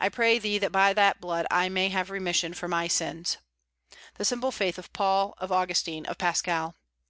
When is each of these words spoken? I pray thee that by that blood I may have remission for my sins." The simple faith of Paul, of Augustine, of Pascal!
I 0.00 0.08
pray 0.08 0.40
thee 0.40 0.58
that 0.58 0.72
by 0.72 0.92
that 0.94 1.20
blood 1.20 1.46
I 1.48 1.68
may 1.68 1.90
have 1.90 2.10
remission 2.10 2.54
for 2.54 2.66
my 2.66 2.88
sins." 2.88 3.36
The 4.16 4.24
simple 4.24 4.50
faith 4.50 4.78
of 4.78 4.92
Paul, 4.92 5.34
of 5.38 5.52
Augustine, 5.52 6.06
of 6.06 6.18
Pascal! 6.18 6.74